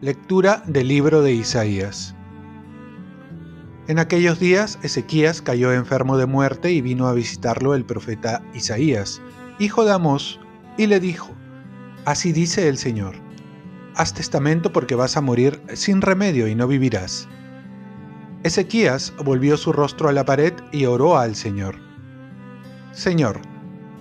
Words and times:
Lectura 0.00 0.62
del 0.66 0.86
libro 0.86 1.22
de 1.22 1.32
Isaías. 1.32 2.14
En 3.88 3.98
aquellos 3.98 4.38
días 4.38 4.78
Ezequías 4.84 5.42
cayó 5.42 5.72
enfermo 5.72 6.16
de 6.16 6.26
muerte 6.26 6.70
y 6.70 6.80
vino 6.80 7.08
a 7.08 7.14
visitarlo 7.14 7.74
el 7.74 7.84
profeta 7.84 8.40
Isaías, 8.54 9.20
hijo 9.58 9.84
de 9.84 9.92
Amós, 9.92 10.38
y 10.76 10.86
le 10.86 11.00
dijo, 11.00 11.30
Así 12.04 12.32
dice 12.32 12.68
el 12.68 12.78
Señor, 12.78 13.16
haz 13.96 14.14
testamento 14.14 14.72
porque 14.72 14.94
vas 14.94 15.16
a 15.16 15.20
morir 15.20 15.60
sin 15.74 16.00
remedio 16.00 16.46
y 16.46 16.54
no 16.54 16.68
vivirás. 16.68 17.28
Ezequías 18.48 19.12
volvió 19.22 19.58
su 19.58 19.74
rostro 19.74 20.08
a 20.08 20.12
la 20.12 20.24
pared 20.24 20.54
y 20.72 20.86
oró 20.86 21.18
al 21.18 21.36
Señor. 21.36 21.76
Señor, 22.92 23.42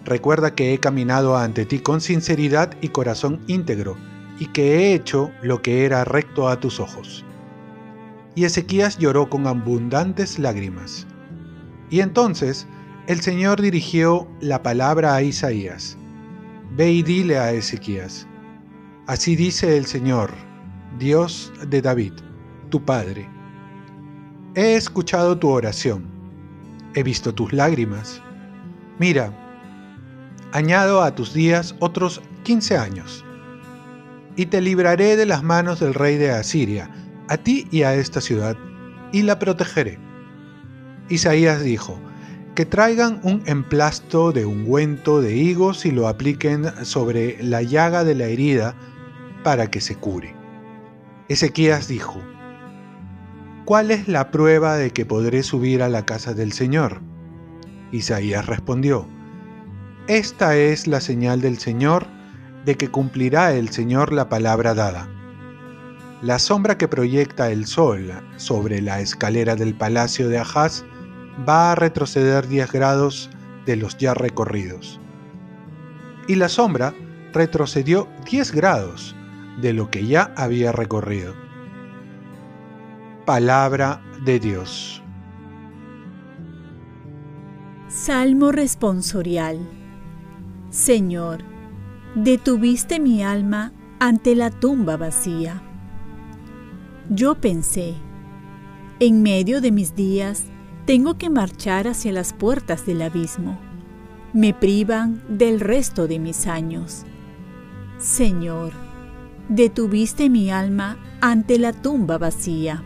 recuerda 0.05 0.55
que 0.55 0.73
he 0.73 0.79
caminado 0.79 1.35
ante 1.35 1.65
ti 1.65 1.79
con 1.79 1.99
sinceridad 1.99 2.73
y 2.79 2.87
corazón 2.87 3.41
íntegro, 3.47 3.97
y 4.39 4.45
que 4.47 4.77
he 4.77 4.93
hecho 4.93 5.31
lo 5.41 5.61
que 5.61 5.83
era 5.83 6.05
recto 6.05 6.47
a 6.47 6.61
tus 6.61 6.79
ojos. 6.79 7.25
Y 8.35 8.45
Ezequías 8.45 8.97
lloró 8.97 9.29
con 9.29 9.47
abundantes 9.47 10.39
lágrimas. 10.39 11.05
Y 11.89 11.99
entonces 11.99 12.67
el 13.07 13.19
Señor 13.19 13.61
dirigió 13.61 14.29
la 14.39 14.63
palabra 14.63 15.13
a 15.13 15.23
Isaías. 15.23 15.97
Ve 16.77 16.89
y 16.89 17.03
dile 17.03 17.37
a 17.37 17.51
Ezequías, 17.51 18.25
así 19.07 19.35
dice 19.35 19.75
el 19.75 19.87
Señor, 19.87 20.31
Dios 20.99 21.51
de 21.67 21.81
David, 21.81 22.13
tu 22.69 22.85
Padre. 22.85 23.36
He 24.57 24.75
escuchado 24.75 25.37
tu 25.37 25.49
oración, 25.49 26.03
he 26.95 27.03
visto 27.03 27.31
tus 27.31 27.53
lágrimas. 27.53 28.23
Mira, 28.97 29.31
añado 30.51 31.03
a 31.03 31.13
tus 31.13 31.31
días 31.31 31.75
otros 31.77 32.23
quince 32.41 32.75
años 32.75 33.23
y 34.35 34.47
te 34.47 34.59
libraré 34.59 35.15
de 35.15 35.27
las 35.27 35.43
manos 35.43 35.79
del 35.79 35.93
rey 35.93 36.17
de 36.17 36.31
Asiria, 36.31 36.89
a 37.27 37.37
ti 37.37 37.67
y 37.69 37.83
a 37.83 37.93
esta 37.93 38.19
ciudad, 38.19 38.57
y 39.11 39.21
la 39.21 39.37
protegeré. 39.37 39.99
Isaías 41.07 41.61
dijo, 41.61 41.99
que 42.55 42.65
traigan 42.65 43.19
un 43.21 43.43
emplasto 43.45 44.31
de 44.31 44.47
ungüento 44.47 45.21
de 45.21 45.35
higos 45.35 45.85
y 45.85 45.91
lo 45.91 46.07
apliquen 46.07 46.65
sobre 46.83 47.37
la 47.43 47.61
llaga 47.61 48.03
de 48.03 48.15
la 48.15 48.25
herida 48.25 48.73
para 49.43 49.69
que 49.69 49.81
se 49.81 49.95
cure. 49.95 50.35
Ezequías 51.29 51.87
dijo, 51.87 52.19
¿cuál 53.67 53.91
es 53.91 54.07
la 54.07 54.31
prueba 54.31 54.77
de 54.77 54.91
que 54.91 55.05
podré 55.05 55.43
subir 55.43 55.83
a 55.83 55.89
la 55.89 56.05
casa 56.05 56.33
del 56.33 56.53
Señor? 56.53 57.01
Isaías 57.91 58.45
respondió, 58.45 59.05
Esta 60.07 60.55
es 60.55 60.87
la 60.87 61.01
señal 61.01 61.41
del 61.41 61.57
Señor 61.57 62.07
de 62.63 62.75
que 62.75 62.87
cumplirá 62.87 63.53
el 63.53 63.67
Señor 63.67 64.13
la 64.13 64.29
palabra 64.29 64.73
dada. 64.73 65.09
La 66.21 66.39
sombra 66.39 66.77
que 66.77 66.87
proyecta 66.87 67.51
el 67.51 67.65
sol 67.65 68.09
sobre 68.37 68.81
la 68.81 69.01
escalera 69.01 69.57
del 69.57 69.75
palacio 69.75 70.29
de 70.29 70.37
Ahaz 70.37 70.85
va 71.47 71.73
a 71.73 71.75
retroceder 71.75 72.47
10 72.47 72.71
grados 72.71 73.29
de 73.65 73.75
los 73.75 73.97
ya 73.97 74.13
recorridos. 74.13 75.01
Y 76.25 76.35
la 76.35 76.47
sombra 76.47 76.93
retrocedió 77.33 78.07
10 78.31 78.53
grados 78.53 79.13
de 79.61 79.73
lo 79.73 79.91
que 79.91 80.07
ya 80.07 80.31
había 80.37 80.71
recorrido. 80.71 81.46
Palabra 83.27 84.01
de 84.23 84.39
Dios. 84.39 85.03
Salmo 87.89 88.53
responsorial. 88.53 89.59
Señor, 90.69 91.43
detuviste 92.15 93.01
mi 93.01 93.23
alma 93.23 93.73
ante 93.99 94.33
la 94.33 94.49
tumba 94.49 94.95
vacía. 94.95 95.61
Yo 97.09 97.35
pensé, 97.35 97.95
en 99.01 99.23
medio 99.23 99.59
de 99.59 99.73
mis 99.73 99.93
días 99.93 100.45
tengo 100.85 101.17
que 101.17 101.29
marchar 101.29 101.89
hacia 101.89 102.13
las 102.13 102.31
puertas 102.31 102.85
del 102.85 103.01
abismo. 103.01 103.59
Me 104.31 104.53
privan 104.53 105.21
del 105.27 105.59
resto 105.59 106.07
de 106.07 106.19
mis 106.19 106.47
años. 106.47 107.03
Señor, 107.97 108.71
detuviste 109.49 110.29
mi 110.29 110.49
alma 110.49 110.97
ante 111.19 111.59
la 111.59 111.73
tumba 111.73 112.17
vacía. 112.17 112.85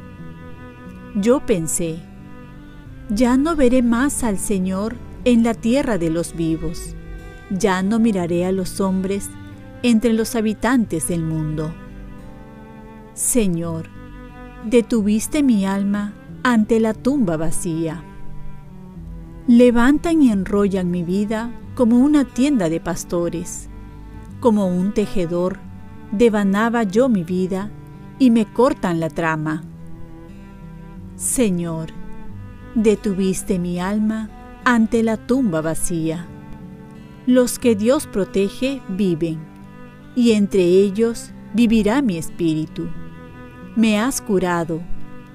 Yo 1.15 1.45
pensé, 1.45 1.99
ya 3.09 3.37
no 3.37 3.55
veré 3.55 3.81
más 3.81 4.23
al 4.23 4.37
Señor 4.37 4.95
en 5.25 5.43
la 5.43 5.53
tierra 5.53 5.97
de 5.97 6.09
los 6.09 6.35
vivos 6.35 6.95
ya 7.51 7.83
no 7.83 7.99
miraré 7.99 8.45
a 8.45 8.51
los 8.51 8.79
hombres 8.79 9.29
entre 9.83 10.13
los 10.13 10.35
habitantes 10.35 11.07
del 11.07 11.23
mundo. 11.23 11.73
Señor, 13.13 13.87
detuviste 14.65 15.43
mi 15.43 15.65
alma 15.65 16.13
ante 16.43 16.79
la 16.79 16.93
tumba 16.93 17.37
vacía. 17.37 18.03
Levantan 19.47 20.21
y 20.21 20.31
enrollan 20.31 20.91
mi 20.91 21.03
vida 21.03 21.51
como 21.75 21.97
una 21.99 22.25
tienda 22.25 22.69
de 22.69 22.79
pastores, 22.79 23.69
como 24.39 24.67
un 24.67 24.93
tejedor, 24.93 25.59
devanaba 26.11 26.83
yo 26.83 27.09
mi 27.09 27.23
vida 27.23 27.69
y 28.19 28.31
me 28.31 28.45
cortan 28.45 28.99
la 28.99 29.09
trama. 29.09 29.63
Señor, 31.21 31.89
detuviste 32.73 33.59
mi 33.59 33.79
alma 33.79 34.31
ante 34.65 35.03
la 35.03 35.17
tumba 35.17 35.61
vacía. 35.61 36.25
Los 37.27 37.59
que 37.59 37.75
Dios 37.75 38.07
protege 38.07 38.81
viven, 38.89 39.37
y 40.15 40.31
entre 40.31 40.63
ellos 40.63 41.29
vivirá 41.53 42.01
mi 42.01 42.17
espíritu. 42.17 42.89
Me 43.75 43.99
has 43.99 44.19
curado, 44.19 44.81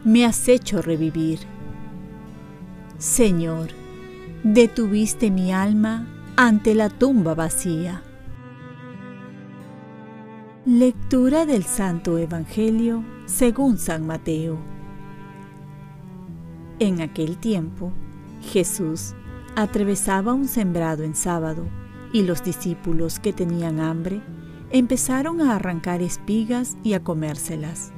me 0.03 0.25
has 0.25 0.49
hecho 0.49 0.83
revivir. 0.83 1.39
Señor, 2.99 3.69
detuviste 4.43 5.31
mi 5.31 5.53
alma 5.53 6.09
ante 6.37 6.75
la 6.75 6.91
tumba 6.91 7.37
vacía. 7.37 8.03
Lectura 10.65 11.47
del 11.47 11.63
Santo 11.63 12.19
Evangelio 12.19 13.05
según 13.27 13.79
San 13.79 14.05
Mateo. 14.05 14.76
En 16.79 17.01
aquel 17.01 17.39
tiempo, 17.39 17.91
Jesús 18.53 19.15
atravesaba 19.55 20.35
un 20.35 20.47
sembrado 20.47 21.05
en 21.05 21.15
sábado 21.15 21.67
y 22.13 22.23
los 22.23 22.45
discípulos 22.45 23.19
que 23.19 23.33
tenían 23.33 23.81
hambre 23.81 24.21
empezaron 24.71 25.41
a 25.41 25.57
arrancar 25.57 26.03
espigas 26.03 26.77
y 26.83 26.93
a 26.93 27.03
comérselas. 27.03 27.93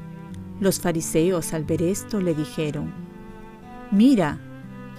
Los 0.61 0.79
fariseos 0.79 1.55
al 1.55 1.65
ver 1.65 1.83
esto 1.83 2.21
le 2.21 2.35
dijeron, 2.35 2.93
Mira, 3.91 4.39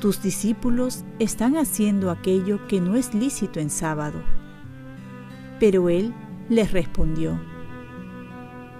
tus 0.01 0.22
discípulos 0.22 1.06
están 1.19 1.56
haciendo 1.56 2.11
aquello 2.11 2.67
que 2.67 2.81
no 2.81 2.96
es 2.96 3.13
lícito 3.13 3.61
en 3.61 3.69
sábado. 3.69 4.22
Pero 5.59 5.88
él 5.88 6.13
les 6.50 6.72
respondió, 6.72 7.40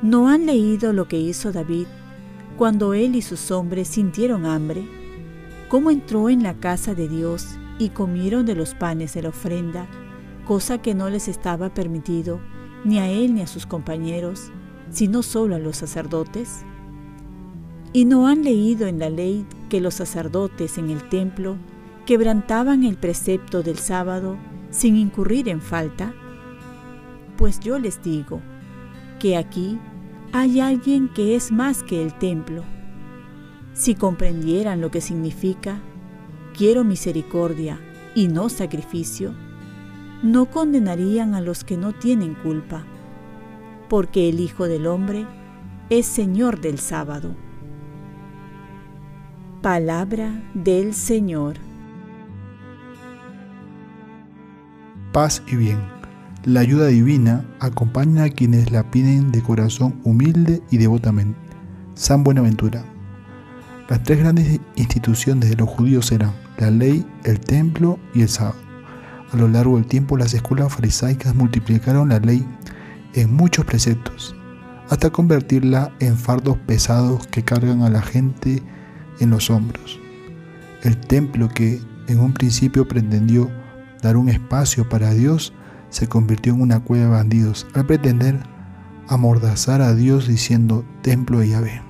¿no 0.01 0.27
han 0.27 0.45
leído 0.45 0.91
lo 0.91 1.07
que 1.07 1.19
hizo 1.19 1.53
David 1.53 1.87
cuando 2.59 2.94
él 2.94 3.16
y 3.16 3.22
sus 3.22 3.52
hombres 3.52 3.88
sintieron 3.88 4.46
hambre? 4.46 4.86
¿Cómo 5.70 5.92
entró 5.92 6.30
en 6.30 6.44
la 6.44 6.56
casa 6.56 6.94
de 6.94 7.08
Dios 7.08 7.58
y 7.80 7.88
comieron 7.88 8.46
de 8.46 8.53
los 8.53 8.74
panes 8.74 9.14
de 9.14 9.22
la 9.22 9.30
ofrenda, 9.30 9.88
cosa 10.46 10.81
que 10.81 10.94
no 10.94 11.09
les 11.09 11.30
estaba 11.30 11.74
permitido 11.74 12.42
ni 12.84 13.00
a 13.00 13.08
él 13.08 13.34
ni 13.34 13.40
a 13.40 13.47
sus 13.47 13.66
compañeros, 13.66 14.52
sino 14.92 15.24
solo 15.24 15.56
a 15.56 15.59
los 15.59 15.78
sacerdotes? 15.78 16.66
¿Y 17.94 18.03
no 18.03 18.28
han 18.28 18.44
leído 18.44 18.88
en 18.88 19.00
la 19.00 19.09
ley 19.09 19.46
que 19.70 19.80
los 19.80 19.94
sacerdotes 19.94 20.78
en 20.78 20.90
el 20.90 21.08
templo 21.08 21.55
quebrantaban 22.05 22.84
el 22.84 22.97
precepto 22.97 23.64
del 23.64 23.78
sábado 23.78 24.35
sin 24.70 24.97
incurrir 24.97 25.47
en 25.47 25.62
falta? 25.62 26.14
Pues 27.38 27.62
yo 27.62 27.79
les 27.79 28.03
digo 28.03 28.41
que 29.17 29.38
aquí 29.38 29.79
hay 30.31 30.59
alguien 30.59 31.09
que 31.09 31.35
es 31.35 31.52
más 31.52 31.84
que 31.84 32.02
el 32.03 32.14
templo. 32.14 32.64
Si 33.73 33.96
comprendieran 33.96 34.81
lo 34.81 34.91
que 34.91 35.02
significa, 35.02 35.79
quiero 36.58 36.84
misericordia 36.84 37.79
y 38.16 38.28
no 38.28 38.49
sacrificio, 38.49 39.34
no 40.22 40.47
condenarían 40.47 41.34
a 41.34 41.41
los 41.41 41.64
que 41.64 41.78
no 41.78 41.93
tienen 41.93 42.35
culpa, 42.35 42.84
porque 43.87 44.29
el 44.29 44.40
Hijo 44.40 44.67
del 44.67 44.85
Hombre 44.85 45.26
es 45.90 46.05
Señor 46.05 46.59
del 46.59 46.79
sábado. 46.79 47.35
Palabra 49.61 50.43
del 50.53 50.93
Señor. 50.93 51.58
Paz 55.11 55.41
y 55.47 55.55
bien. 55.55 55.98
La 56.46 56.62
ayuda 56.62 56.88
divina 56.88 57.44
acompaña 57.59 58.24
a 58.24 58.30
quienes 58.30 58.72
la 58.72 58.90
piden 58.90 59.30
de 59.30 59.41
corazón 59.41 60.00
humilde 60.06 60.62
y 60.72 60.78
devotamente. 60.78 61.38
San 61.96 62.24
Buenaventura. 62.24 62.82
Las 63.90 64.03
tres 64.03 64.20
grandes 64.20 64.62
instituciones 64.78 65.50
de 65.50 65.58
los 65.58 65.68
judíos 65.68 66.14
eran 66.14 66.32
la 66.58 66.72
ley, 66.72 67.06
el 67.26 67.41
templo 67.41 68.00
y 68.14 68.22
el 68.22 68.30
sábado. 68.30 68.56
A 69.34 69.36
lo 69.36 69.50
largo 69.50 69.76
del 69.76 69.86
tiempo 69.86 70.16
las 70.16 70.34
escuelas 70.34 70.74
farisaicas 70.74 71.36
multiplicaron 71.36 72.08
la 72.08 72.20
ley 72.20 72.47
en 73.16 73.34
muchos 73.34 73.66
preceptos, 73.66 74.34
hasta 74.88 75.09
convertirla 75.09 75.91
en 76.00 76.16
fardos 76.16 76.58
pesados 76.59 77.28
que 77.28 77.44
cargan 77.44 77.82
a 77.82 77.90
la 77.90 78.02
gente 78.02 78.64
en 79.20 79.30
los 79.30 79.50
hombros. 79.50 80.00
El 80.84 80.97
templo 80.97 81.50
que 81.50 81.82
en 82.08 82.22
un 82.22 82.34
principio 82.34 82.88
pretendió 82.88 83.52
dar 84.02 84.16
un 84.16 84.30
espacio 84.30 84.88
para 84.88 85.14
Dios 85.14 85.53
se 85.90 86.08
convirtió 86.08 86.53
en 86.53 86.62
una 86.62 86.80
cueva 86.80 87.06
de 87.06 87.12
bandidos 87.12 87.68
al 87.74 87.86
pretender 87.86 88.44
amordazar 89.08 89.82
a 89.82 89.96
Dios 89.96 90.28
diciendo 90.28 90.86
templo 91.02 91.40
de 91.40 91.50
Yahvé 91.50 91.82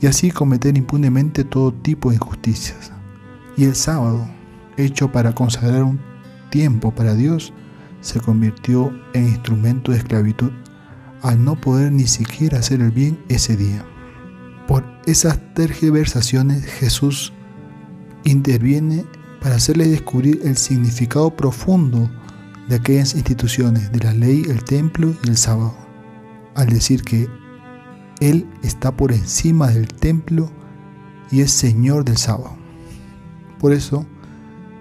y 0.00 0.06
así 0.06 0.30
cometer 0.30 0.76
impunemente 0.76 1.44
todo 1.44 1.72
tipo 1.72 2.10
de 2.10 2.16
injusticias. 2.16 2.92
Y 3.56 3.64
el 3.64 3.74
sábado, 3.74 4.28
hecho 4.76 5.10
para 5.10 5.34
consagrar 5.34 5.82
un 5.82 5.98
tiempo 6.50 6.94
para 6.94 7.14
Dios, 7.14 7.52
se 8.02 8.20
convirtió 8.20 8.92
en 9.14 9.28
instrumento 9.28 9.92
de 9.92 9.98
esclavitud 9.98 10.52
al 11.22 11.42
no 11.42 11.60
poder 11.60 11.92
ni 11.92 12.06
siquiera 12.06 12.58
hacer 12.58 12.80
el 12.80 12.90
bien 12.90 13.18
ese 13.28 13.56
día. 13.56 13.84
Por 14.68 14.84
esas 15.06 15.38
tergiversaciones 15.54 16.64
Jesús 16.64 17.32
interviene 18.24 19.04
para 19.40 19.56
hacerle 19.56 19.88
descubrir 19.88 20.40
el 20.44 20.56
significado 20.56 21.34
profundo 21.34 22.10
de 22.68 22.76
aquellas 22.76 23.14
instituciones, 23.14 23.92
de 23.92 24.00
la 24.00 24.12
ley, 24.12 24.44
el 24.48 24.64
templo 24.64 25.14
y 25.24 25.28
el 25.28 25.36
sábado, 25.36 25.74
al 26.54 26.68
decir 26.68 27.02
que 27.02 27.28
Él 28.20 28.46
está 28.62 28.96
por 28.96 29.12
encima 29.12 29.68
del 29.68 29.88
templo 29.88 30.50
y 31.30 31.40
es 31.40 31.50
Señor 31.50 32.04
del 32.04 32.16
sábado. 32.16 32.56
Por 33.58 33.72
eso, 33.72 34.06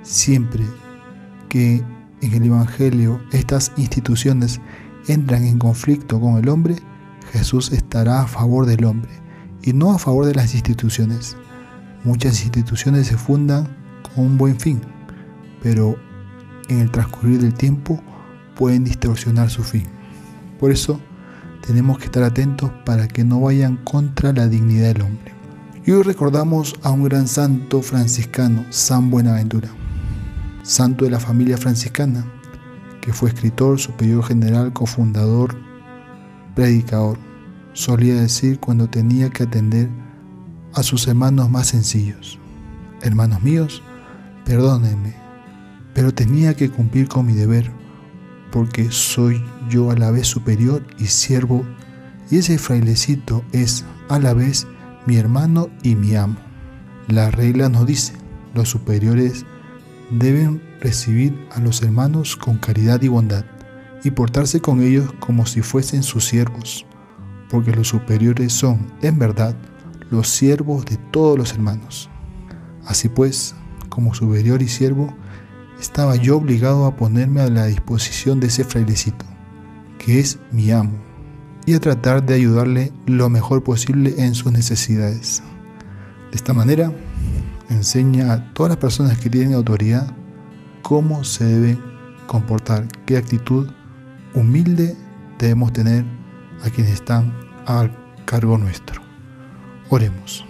siempre 0.03 0.63
que 1.49 1.83
en 2.21 2.33
el 2.33 2.43
Evangelio 2.43 3.21
estas 3.31 3.71
instituciones 3.77 4.59
entran 5.07 5.43
en 5.43 5.59
conflicto 5.59 6.19
con 6.19 6.37
el 6.37 6.49
hombre, 6.49 6.75
Jesús 7.31 7.71
estará 7.71 8.21
a 8.21 8.27
favor 8.27 8.65
del 8.65 8.85
hombre 8.85 9.11
y 9.61 9.73
no 9.73 9.91
a 9.91 9.99
favor 9.99 10.25
de 10.25 10.35
las 10.35 10.53
instituciones. 10.53 11.35
Muchas 12.03 12.43
instituciones 12.43 13.07
se 13.07 13.17
fundan 13.17 13.67
con 14.03 14.25
un 14.25 14.37
buen 14.37 14.59
fin, 14.59 14.81
pero 15.61 15.97
en 16.69 16.79
el 16.79 16.91
transcurrir 16.91 17.41
del 17.41 17.53
tiempo 17.53 18.01
pueden 18.55 18.83
distorsionar 18.83 19.49
su 19.49 19.63
fin. 19.63 19.85
Por 20.59 20.71
eso 20.71 20.99
tenemos 21.65 21.97
que 21.97 22.05
estar 22.05 22.23
atentos 22.23 22.71
para 22.85 23.07
que 23.07 23.23
no 23.23 23.41
vayan 23.41 23.77
contra 23.77 24.33
la 24.33 24.47
dignidad 24.47 24.93
del 24.93 25.01
hombre. 25.01 25.33
Y 25.85 25.91
hoy 25.91 26.03
recordamos 26.03 26.75
a 26.83 26.91
un 26.91 27.03
gran 27.03 27.27
santo 27.27 27.81
franciscano, 27.81 28.65
San 28.69 29.11
Buenaventura, 29.11 29.69
santo 30.63 31.05
de 31.05 31.11
la 31.11 31.19
familia 31.19 31.57
franciscana, 31.57 32.25
que 33.01 33.13
fue 33.13 33.29
escritor, 33.29 33.79
superior 33.79 34.23
general, 34.23 34.73
cofundador, 34.73 35.55
predicador. 36.55 37.19
Solía 37.73 38.15
decir 38.15 38.59
cuando 38.59 38.87
tenía 38.87 39.29
que 39.29 39.43
atender 39.43 39.89
a 40.73 40.81
sus 40.81 41.07
hermanos 41.07 41.49
más 41.49 41.67
sencillos, 41.67 42.39
hermanos 43.01 43.43
míos, 43.43 43.83
perdónenme, 44.45 45.24
pero 45.95 46.13
tenía 46.13 46.53
que 46.53 46.69
cumplir 46.69 47.07
con 47.07 47.25
mi 47.25 47.33
deber, 47.33 47.71
porque 48.51 48.91
soy 48.91 49.41
yo 49.69 49.89
a 49.91 49.95
la 49.95 50.11
vez 50.11 50.27
superior 50.27 50.85
y 50.99 51.05
siervo, 51.05 51.65
y 52.29 52.37
ese 52.37 52.57
frailecito 52.57 53.45
es 53.53 53.85
a 54.09 54.19
la 54.19 54.33
vez 54.33 54.67
mi 55.05 55.15
hermano 55.15 55.69
y 55.83 55.95
mi 55.95 56.15
amo. 56.15 56.35
La 57.07 57.31
regla 57.31 57.69
nos 57.69 57.85
dice, 57.85 58.13
los 58.53 58.69
superiores 58.69 59.45
deben 60.11 60.61
recibir 60.81 61.47
a 61.51 61.61
los 61.61 61.81
hermanos 61.81 62.35
con 62.35 62.57
caridad 62.57 63.01
y 63.01 63.07
bondad, 63.07 63.45
y 64.03 64.11
portarse 64.11 64.59
con 64.59 64.83
ellos 64.83 65.13
como 65.21 65.45
si 65.45 65.61
fuesen 65.61 66.03
sus 66.03 66.25
siervos, 66.25 66.85
porque 67.49 67.71
los 67.71 67.87
superiores 67.87 68.51
son, 68.51 68.91
en 69.01 69.17
verdad, 69.17 69.55
los 70.11 70.27
siervos 70.27 70.83
de 70.85 70.97
todos 71.11 71.37
los 71.37 71.53
hermanos. 71.53 72.09
Así 72.85 73.07
pues, 73.07 73.55
como 73.87 74.13
superior 74.13 74.61
y 74.61 74.67
siervo, 74.67 75.15
estaba 75.79 76.15
yo 76.15 76.37
obligado 76.37 76.85
a 76.85 76.95
ponerme 76.95 77.41
a 77.41 77.49
la 77.49 77.65
disposición 77.65 78.39
de 78.39 78.47
ese 78.47 78.63
frailecito, 78.63 79.25
que 79.97 80.19
es 80.19 80.39
mi 80.51 80.71
amo, 80.71 80.97
y 81.65 81.73
a 81.73 81.79
tratar 81.79 82.25
de 82.25 82.35
ayudarle 82.35 82.91
lo 83.05 83.29
mejor 83.29 83.63
posible 83.63 84.15
en 84.17 84.35
sus 84.35 84.51
necesidades. 84.51 85.41
De 86.31 86.37
esta 86.37 86.53
manera, 86.53 86.91
enseña 87.69 88.33
a 88.33 88.53
todas 88.53 88.71
las 88.71 88.77
personas 88.77 89.17
que 89.17 89.29
tienen 89.29 89.53
autoridad 89.53 90.15
cómo 90.81 91.23
se 91.23 91.45
deben 91.45 91.79
comportar, 92.27 92.87
qué 93.05 93.17
actitud 93.17 93.69
humilde 94.35 94.95
debemos 95.39 95.73
tener 95.73 96.05
a 96.63 96.69
quienes 96.69 96.93
están 96.93 97.33
al 97.65 97.91
cargo 98.25 98.57
nuestro. 98.57 99.01
Oremos. 99.89 100.45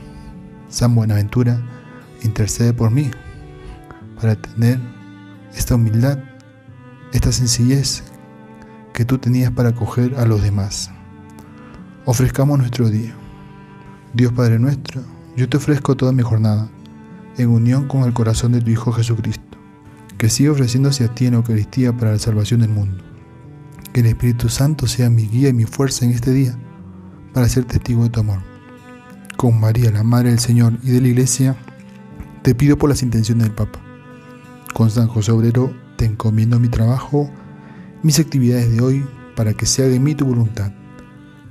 San 0.69 0.93
Buenaventura, 0.93 1.61
intercede 2.23 2.73
por 2.73 2.91
mí 2.91 3.11
para 4.19 4.35
tener 4.35 4.79
esta 5.55 5.75
humildad, 5.75 6.19
esta 7.13 7.31
sencillez 7.31 8.03
que 8.93 9.05
tú 9.05 9.17
tenías 9.17 9.51
para 9.51 9.69
acoger 9.69 10.15
a 10.15 10.25
los 10.25 10.41
demás. 10.41 10.91
Ofrezcamos 12.05 12.59
nuestro 12.59 12.89
día. 12.89 13.13
Dios 14.13 14.31
Padre 14.33 14.59
nuestro, 14.59 15.01
yo 15.35 15.49
te 15.49 15.57
ofrezco 15.57 15.95
toda 15.95 16.11
mi 16.11 16.23
jornada 16.23 16.69
en 17.37 17.49
unión 17.49 17.87
con 17.87 18.03
el 18.03 18.13
corazón 18.13 18.53
de 18.53 18.61
tu 18.61 18.71
Hijo 18.71 18.91
Jesucristo, 18.93 19.57
que 20.17 20.29
siga 20.29 20.51
ofreciéndose 20.51 21.03
a 21.03 21.13
ti 21.13 21.25
en 21.25 21.33
Eucaristía 21.33 21.91
para 21.95 22.11
la 22.13 22.19
salvación 22.19 22.61
del 22.61 22.69
mundo. 22.69 23.03
Que 23.91 24.01
el 24.01 24.07
Espíritu 24.07 24.49
Santo 24.49 24.87
sea 24.87 25.09
mi 25.09 25.27
guía 25.27 25.49
y 25.49 25.53
mi 25.53 25.65
fuerza 25.65 26.05
en 26.05 26.11
este 26.11 26.31
día 26.31 26.57
para 27.33 27.49
ser 27.49 27.65
testigo 27.65 28.03
de 28.03 28.09
tu 28.09 28.21
amor. 28.21 28.39
Con 29.35 29.59
María, 29.59 29.91
la 29.91 30.03
Madre 30.03 30.29
del 30.29 30.39
Señor 30.39 30.77
y 30.83 30.91
de 30.91 31.01
la 31.01 31.07
Iglesia, 31.09 31.57
te 32.41 32.55
pido 32.55 32.77
por 32.77 32.89
las 32.89 33.03
intenciones 33.03 33.47
del 33.47 33.55
Papa. 33.55 33.79
Con 34.75 34.89
San 34.89 35.07
José 35.07 35.31
Obrero 35.31 35.73
te 35.95 36.03
encomiendo 36.03 36.59
mi 36.59 36.67
trabajo, 36.67 37.31
mis 38.03 38.19
actividades 38.19 38.69
de 38.75 38.81
hoy, 38.81 39.05
para 39.33 39.53
que 39.53 39.65
se 39.65 39.85
haga 39.85 39.95
en 39.95 40.03
mí 40.03 40.15
tu 40.15 40.25
voluntad. 40.25 40.73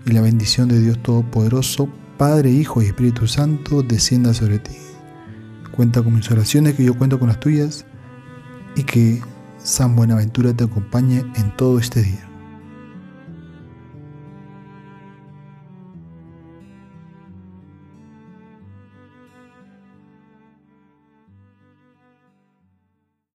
Y 0.05 0.11
la 0.11 0.21
bendición 0.21 0.69
de 0.69 0.79
Dios 0.79 1.03
Todopoderoso, 1.03 1.88
Padre, 2.19 2.50
Hijo 2.50 2.82
y 2.82 2.85
Espíritu 2.85 3.26
Santo, 3.26 3.82
descienda 3.82 4.35
sobre 4.35 4.59
ti. 4.59 4.76
Cuenta 5.75 6.03
con 6.03 6.15
mis 6.15 6.31
oraciones, 6.31 6.75
que 6.75 6.85
yo 6.85 6.99
cuento 6.99 7.19
con 7.19 7.29
las 7.29 7.41
tuyas, 7.41 7.87
y 8.76 8.83
que 8.83 9.23
San 9.57 9.97
Buenaventura 9.97 10.52
te 10.52 10.64
acompañe 10.64 11.25
en 11.37 11.57
todo 11.57 11.78
este 11.78 12.02
día. 12.02 12.28